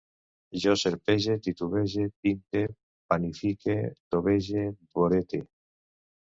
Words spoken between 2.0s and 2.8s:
tinte,